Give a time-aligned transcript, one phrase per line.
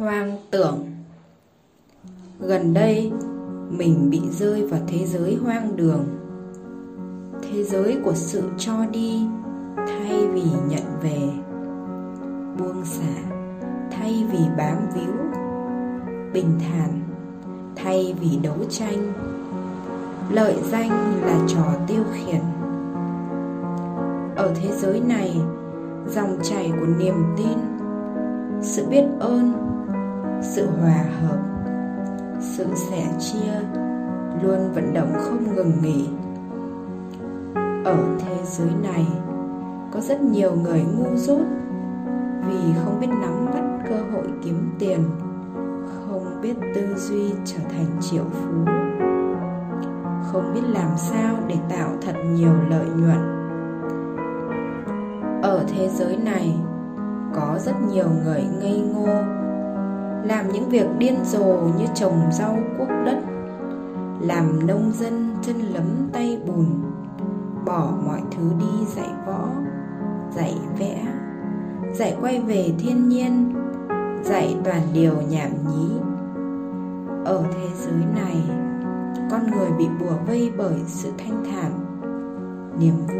[0.00, 0.78] hoang tưởng.
[2.40, 3.12] Gần đây,
[3.70, 6.04] mình bị rơi vào thế giới hoang đường.
[7.42, 9.20] Thế giới của sự cho đi
[9.76, 11.20] thay vì nhận về.
[12.58, 13.22] Buông xả,
[13.90, 15.12] thay vì bám víu.
[16.32, 17.00] Bình thản,
[17.76, 19.12] thay vì đấu tranh.
[20.30, 20.90] Lợi danh
[21.26, 22.40] là trò tiêu khiển.
[24.36, 25.40] Ở thế giới này,
[26.08, 27.58] dòng chảy của niềm tin,
[28.62, 29.70] sự biết ơn
[30.60, 31.38] sự hòa hợp,
[32.40, 33.52] sự sẻ chia,
[34.42, 36.08] luôn vận động không ngừng nghỉ.
[37.84, 39.06] Ở thế giới này,
[39.92, 41.40] có rất nhiều người ngu dốt
[42.46, 45.04] vì không biết nắm bắt cơ hội kiếm tiền,
[46.06, 48.72] không biết tư duy trở thành triệu phú,
[50.32, 53.50] không biết làm sao để tạo thật nhiều lợi nhuận.
[55.42, 56.56] Ở thế giới này,
[57.34, 59.40] có rất nhiều người ngây ngô
[60.24, 63.18] làm những việc điên rồ như trồng rau cuốc đất.
[64.20, 66.66] Làm nông dân chân lấm tay bùn.
[67.66, 69.48] Bỏ mọi thứ đi dạy võ,
[70.36, 71.06] dạy vẽ.
[71.94, 73.54] Dạy quay về thiên nhiên,
[74.24, 75.88] dạy toàn điều nhảm nhí.
[77.24, 78.42] Ở thế giới này,
[79.30, 81.72] con người bị bùa vây bởi sự thanh thản.
[82.78, 83.19] Niềm vui